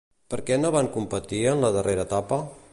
Per 0.33 0.37
què 0.47 0.57
no 0.61 0.71
va 0.77 0.81
competir 0.95 1.43
en 1.53 1.63
la 1.67 1.73
darrera 1.79 2.11
etapa? 2.11 2.45